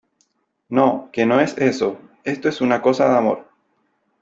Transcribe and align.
no, 0.69 1.11
que 1.13 1.27
no 1.27 1.39
es 1.39 1.55
eso. 1.59 1.99
esto 2.23 2.49
es 2.49 2.59
una 2.59 2.81
cosa 2.81 3.07
de 3.07 3.17
amor. 3.19 3.47